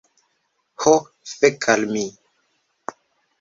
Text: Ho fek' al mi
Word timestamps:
Ho 0.85 0.93
fek' 1.33 1.69
al 1.75 1.85
mi 1.93 2.03